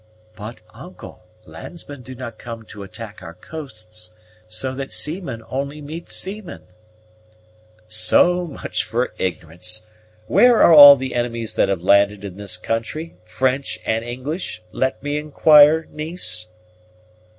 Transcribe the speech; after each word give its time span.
"But, 0.35 0.61
uncle, 0.73 1.21
landsmen 1.45 2.01
do 2.01 2.15
not 2.15 2.39
come 2.39 2.63
to 2.63 2.81
attack 2.81 3.21
our 3.21 3.35
coasts; 3.35 4.09
so 4.47 4.73
that 4.73 4.91
seamen 4.91 5.43
only 5.47 5.79
meet 5.79 6.09
seamen." 6.09 6.63
"So 7.87 8.47
much 8.47 8.83
for 8.83 9.13
ignorance! 9.19 9.85
Where 10.25 10.59
are 10.59 10.73
all 10.73 10.95
the 10.95 11.13
enemies 11.13 11.53
that 11.53 11.69
have 11.69 11.83
landed 11.83 12.25
in 12.25 12.35
this 12.37 12.57
country, 12.57 13.13
French 13.25 13.79
and 13.85 14.03
English, 14.03 14.63
let 14.71 15.03
me 15.03 15.19
inquire, 15.19 15.85
niece?" 15.91 16.47